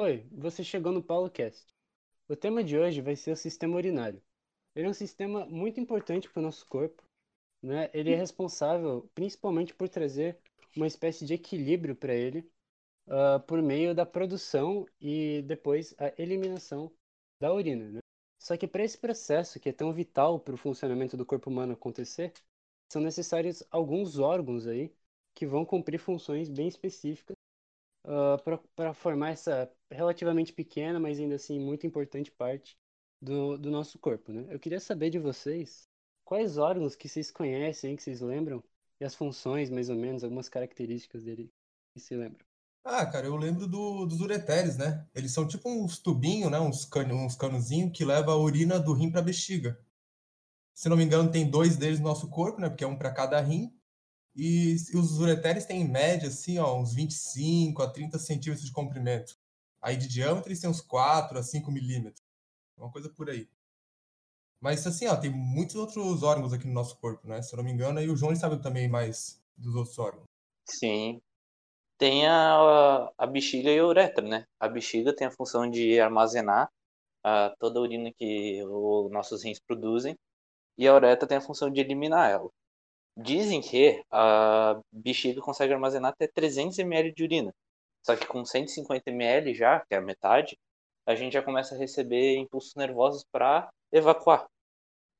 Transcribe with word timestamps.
Oi, 0.00 0.24
você 0.30 0.62
chegou 0.62 0.92
no 0.92 1.02
PauloCast. 1.02 1.74
O 2.28 2.36
tema 2.36 2.62
de 2.62 2.78
hoje 2.78 3.00
vai 3.00 3.16
ser 3.16 3.32
o 3.32 3.36
sistema 3.36 3.74
urinário. 3.74 4.22
Ele 4.72 4.86
é 4.86 4.88
um 4.88 4.94
sistema 4.94 5.44
muito 5.46 5.80
importante 5.80 6.30
para 6.30 6.38
o 6.38 6.42
nosso 6.44 6.64
corpo. 6.68 7.02
Né? 7.60 7.90
Ele 7.92 8.12
é 8.12 8.14
responsável 8.14 9.10
principalmente 9.12 9.74
por 9.74 9.88
trazer 9.88 10.38
uma 10.76 10.86
espécie 10.86 11.26
de 11.26 11.34
equilíbrio 11.34 11.96
para 11.96 12.14
ele 12.14 12.48
uh, 13.08 13.40
por 13.44 13.60
meio 13.60 13.92
da 13.92 14.06
produção 14.06 14.86
e 15.00 15.42
depois 15.42 15.92
a 15.98 16.12
eliminação 16.16 16.92
da 17.40 17.52
urina. 17.52 17.90
Né? 17.90 17.98
Só 18.38 18.56
que 18.56 18.68
para 18.68 18.84
esse 18.84 18.96
processo, 18.96 19.58
que 19.58 19.68
é 19.68 19.72
tão 19.72 19.92
vital 19.92 20.38
para 20.38 20.54
o 20.54 20.58
funcionamento 20.58 21.16
do 21.16 21.26
corpo 21.26 21.50
humano 21.50 21.72
acontecer, 21.72 22.32
são 22.88 23.02
necessários 23.02 23.64
alguns 23.68 24.16
órgãos 24.16 24.64
aí 24.68 24.94
que 25.34 25.44
vão 25.44 25.64
cumprir 25.64 25.98
funções 25.98 26.48
bem 26.48 26.68
específicas 26.68 27.36
ah, 28.08 28.38
para 28.74 28.94
formar 28.94 29.30
essa 29.32 29.70
relativamente 29.90 30.50
pequena, 30.50 30.98
mas 30.98 31.20
ainda 31.20 31.34
assim 31.34 31.60
muito 31.60 31.86
importante 31.86 32.30
parte 32.30 32.78
do, 33.20 33.58
do 33.58 33.70
nosso 33.70 33.98
corpo. 33.98 34.32
Né? 34.32 34.46
Eu 34.48 34.58
queria 34.58 34.80
saber 34.80 35.10
de 35.10 35.18
vocês 35.18 35.86
quais 36.24 36.56
órgãos 36.56 36.96
que 36.96 37.06
vocês 37.06 37.30
conhecem, 37.30 37.96
que 37.96 38.02
vocês 38.02 38.22
lembram, 38.22 38.64
e 38.98 39.04
as 39.04 39.14
funções, 39.14 39.68
mais 39.68 39.90
ou 39.90 39.96
menos, 39.96 40.24
algumas 40.24 40.48
características 40.48 41.22
dele 41.22 41.52
que 41.92 42.00
se 42.00 42.16
lembram. 42.16 42.44
Ah, 42.82 43.04
cara, 43.04 43.26
eu 43.26 43.36
lembro 43.36 43.66
do, 43.66 44.06
dos 44.06 44.20
ureteres, 44.22 44.78
né? 44.78 45.06
Eles 45.14 45.32
são 45.32 45.46
tipo 45.46 45.68
uns 45.68 45.98
tubinhos, 45.98 46.50
né? 46.50 46.58
Uns, 46.58 46.86
cano, 46.86 47.14
uns 47.14 47.36
canozinhos 47.36 47.92
que 47.92 48.04
leva 48.04 48.32
a 48.32 48.36
urina 48.36 48.80
do 48.80 48.94
rim 48.94 49.10
para 49.10 49.20
a 49.20 49.24
bexiga. 49.24 49.78
Se 50.72 50.88
não 50.88 50.96
me 50.96 51.04
engano, 51.04 51.30
tem 51.30 51.50
dois 51.50 51.76
deles 51.76 52.00
no 52.00 52.08
nosso 52.08 52.30
corpo, 52.30 52.58
né? 52.58 52.70
Porque 52.70 52.84
é 52.84 52.86
um 52.86 52.96
para 52.96 53.12
cada 53.12 53.38
rim. 53.40 53.77
E, 54.34 54.76
os 54.94 55.18
ureteres 55.18 55.64
têm 55.64 55.82
em 55.82 55.88
média, 55.88 56.28
assim, 56.28 56.58
ó, 56.58 56.78
uns 56.78 56.94
25 56.94 57.82
a 57.82 57.90
30 57.90 58.18
centímetros 58.18 58.64
de 58.64 58.72
comprimento. 58.72 59.36
Aí 59.80 59.96
de 59.96 60.08
diâmetro 60.08 60.48
eles 60.48 60.60
têm 60.60 60.70
uns 60.70 60.80
4 60.80 61.38
a 61.38 61.42
5 61.42 61.70
milímetros. 61.70 62.22
Uma 62.76 62.90
coisa 62.90 63.08
por 63.08 63.28
aí. 63.28 63.48
Mas 64.60 64.86
assim, 64.86 65.06
ó, 65.06 65.16
tem 65.16 65.30
muitos 65.30 65.76
outros 65.76 66.22
órgãos 66.22 66.52
aqui 66.52 66.66
no 66.66 66.72
nosso 66.72 66.96
corpo, 66.98 67.28
né? 67.28 67.40
Se 67.42 67.54
eu 67.54 67.58
não 67.58 67.64
me 67.64 67.72
engano, 67.72 68.00
e 68.00 68.08
o 68.10 68.16
João 68.16 68.34
sabe 68.34 68.60
também 68.60 68.88
mais 68.88 69.40
dos 69.56 69.74
outros 69.74 69.98
órgãos. 69.98 70.24
Sim. 70.66 71.20
Tem 71.96 72.26
a, 72.26 73.10
a 73.16 73.26
bexiga 73.26 73.70
e 73.70 73.78
a 73.78 73.86
uretra, 73.86 74.24
né? 74.26 74.44
A 74.60 74.68
bexiga 74.68 75.14
tem 75.14 75.26
a 75.26 75.30
função 75.30 75.68
de 75.68 75.98
armazenar 76.00 76.70
a, 77.24 77.54
toda 77.58 77.78
a 77.78 77.82
urina 77.82 78.12
que 78.12 78.62
os 78.64 79.10
nossos 79.10 79.42
rins 79.44 79.60
produzem 79.60 80.16
e 80.76 80.86
a 80.86 80.94
uretra 80.94 81.26
tem 81.26 81.38
a 81.38 81.40
função 81.40 81.70
de 81.70 81.80
eliminar 81.80 82.30
ela. 82.30 82.48
Dizem 83.20 83.60
que 83.60 84.00
a 84.12 84.80
bexiga 84.92 85.40
consegue 85.40 85.72
armazenar 85.72 86.12
até 86.12 86.28
300 86.28 86.78
ml 86.78 87.12
de 87.12 87.24
urina. 87.24 87.52
Só 88.06 88.14
que 88.14 88.24
com 88.24 88.44
150 88.44 89.10
ml 89.10 89.52
já, 89.54 89.80
que 89.80 89.94
é 89.94 89.98
a 89.98 90.00
metade, 90.00 90.56
a 91.04 91.16
gente 91.16 91.32
já 91.32 91.42
começa 91.42 91.74
a 91.74 91.78
receber 91.78 92.36
impulsos 92.36 92.76
nervosos 92.76 93.24
para 93.32 93.68
evacuar. 93.90 94.46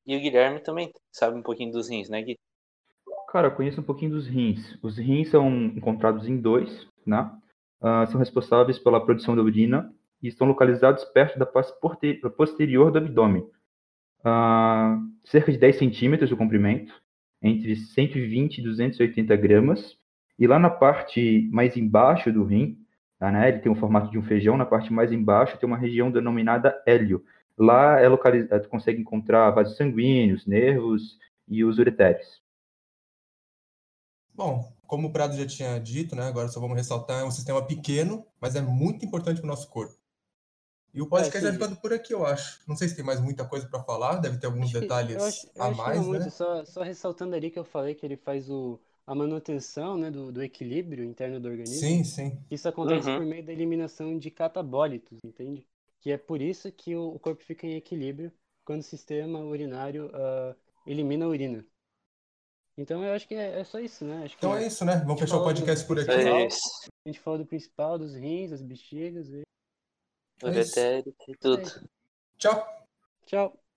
E 0.07 0.17
o 0.17 0.21
Guilherme 0.21 0.61
também 0.61 0.93
sabe 1.11 1.37
um 1.37 1.43
pouquinho 1.43 1.73
dos 1.73 1.91
rins, 1.91 2.09
né, 2.09 2.23
Gui? 2.23 2.39
Cara, 3.31 3.49
eu 3.49 3.57
conheço 3.57 3.81
um 3.81 3.85
pouquinho 3.85 4.13
dos 4.13 4.29
rins. 4.29 4.79
Os 4.81 4.97
rins 4.97 5.31
são 5.31 5.51
encontrados 5.51 6.29
em 6.29 6.41
dois, 6.41 6.87
né? 7.05 7.31
Uh, 7.81 8.07
são 8.11 8.19
responsáveis 8.21 8.79
pela 8.79 9.05
produção 9.05 9.35
da 9.35 9.43
urina 9.43 9.93
e 10.23 10.29
estão 10.29 10.47
localizados 10.47 11.05
perto 11.05 11.37
da 11.37 11.45
parte 11.45 11.73
posterior 12.37 12.93
do 12.93 12.99
abdômen. 12.99 13.43
Uh, 14.21 15.03
cerca 15.25 15.51
de 15.51 15.59
10 15.59 15.79
centímetros 15.79 16.31
de 16.31 16.37
comprimento, 16.37 16.93
entre 17.43 17.77
120 17.77 18.59
e 18.59 18.63
280 18.63 19.37
gramas. 19.37 19.97
E 20.39 20.47
lá 20.47 20.59
na 20.59 20.71
parte 20.71 21.49
mais 21.53 21.77
embaixo 21.77 22.33
do 22.33 22.45
rim, 22.45 22.79
tá, 23.19 23.31
né, 23.31 23.49
ele 23.49 23.59
tem 23.59 23.71
o 23.71 23.77
formato 23.77 24.11
de 24.11 24.19
um 24.19 24.23
feijão, 24.23 24.57
na 24.57 24.67
parte 24.67 24.93
mais 24.93 25.13
embaixo 25.13 25.59
tem 25.59 25.67
uma 25.67 25.79
região 25.79 26.11
denominada 26.11 26.81
hélio. 26.87 27.25
Lá 27.57 27.99
é 28.01 28.09
localizado, 28.09 28.65
é, 28.65 28.69
consegue 28.69 29.01
encontrar 29.01 29.51
vasos 29.51 29.77
sanguíneos, 29.77 30.47
nervos 30.47 31.19
e 31.49 31.65
os 31.65 31.79
ureteres. 31.79 32.41
Bom, 34.33 34.73
como 34.87 35.09
o 35.09 35.13
Prado 35.13 35.37
já 35.37 35.45
tinha 35.45 35.79
dito, 35.81 36.15
né, 36.15 36.29
agora 36.29 36.47
só 36.47 36.61
vamos 36.61 36.77
ressaltar, 36.77 37.21
é 37.21 37.25
um 37.25 37.31
sistema 37.33 37.61
pequeno, 37.67 38.25
mas 38.41 38.55
é 38.55 38.61
muito 38.61 39.05
importante 39.05 39.41
para 39.41 39.47
o 39.47 39.51
nosso 39.51 39.69
corpo. 39.69 39.98
E 40.95 41.03
o 41.03 41.07
podcast 41.07 41.39
é, 41.39 41.51
já 41.51 41.53
ficando 41.53 41.77
por 41.77 41.93
aqui, 41.93 42.13
eu 42.13 42.25
acho. 42.25 42.61
Não 42.67 42.77
sei 42.77 42.89
se 42.89 42.97
tem 42.97 43.05
mais 43.05 43.21
muita 43.21 43.45
coisa 43.45 43.69
para 43.69 43.83
falar, 43.83 44.17
deve 44.17 44.39
ter 44.39 44.47
alguns 44.47 44.67
acho 44.67 44.81
detalhes 44.81 45.17
eu 45.17 45.25
acho, 45.25 45.51
eu 45.55 45.63
a 45.63 45.71
mais, 45.71 46.01
muito, 46.01 46.25
né? 46.25 46.31
Só, 46.31 46.65
só, 46.65 46.83
ressaltando 46.83 47.35
ali 47.35 47.51
que 47.51 47.59
eu 47.59 47.65
falei 47.65 47.95
que 47.95 48.05
ele 48.05 48.17
faz 48.17 48.49
o, 48.51 48.81
a 49.07 49.15
manutenção 49.15 49.97
né, 49.97 50.11
do, 50.11 50.33
do 50.33 50.43
equilíbrio 50.43 51.05
interno 51.05 51.39
do 51.39 51.49
organismo. 51.49 51.79
Sim, 51.79 52.05
sim. 52.05 52.39
Isso 52.51 52.69
acontece 52.69 53.09
uhum. 53.09 53.19
por 53.19 53.27
meio 53.27 53.45
da 53.45 53.53
eliminação 53.53 54.19
de 54.19 54.31
catabólitos, 54.31 55.19
entende? 55.25 55.67
Que 56.01 56.11
é 56.11 56.17
por 56.17 56.41
isso 56.41 56.71
que 56.73 56.97
o, 56.97 57.15
o 57.15 57.19
corpo 57.19 57.43
fica 57.45 57.67
em 57.67 57.75
equilíbrio 57.75 58.33
quando 58.65 58.81
o 58.81 58.85
sistema 58.85 59.41
urinário 59.41 60.07
uh, 60.07 60.55
elimina 60.87 61.25
a 61.25 61.29
urina. 61.29 61.65
Então 62.77 63.03
eu 63.03 63.13
acho 63.13 63.27
que 63.27 63.35
é, 63.35 63.59
é 63.59 63.65
só 63.65 63.81
isso, 63.81 64.05
né? 64.05 64.25
Acho 64.25 64.37
então 64.39 64.57
é 64.57 64.67
isso, 64.67 64.85
né? 64.85 65.03
Vamos 65.05 65.21
fechar 65.21 65.39
o 65.39 65.43
podcast 65.43 65.85
por 65.85 65.99
aqui. 65.99 66.11
É 66.11 66.47
a 66.47 67.09
gente 67.09 67.19
falou 67.19 67.41
do 67.41 67.47
principal, 67.47 67.99
dos 67.99 68.15
rins, 68.15 68.51
das 68.51 68.63
bexigas. 68.63 69.29
E... 69.31 69.43
O 70.43 70.49
é 70.49 71.03
e 71.27 71.37
tudo. 71.37 71.89
Tchau. 72.39 72.67
Tchau. 73.27 73.68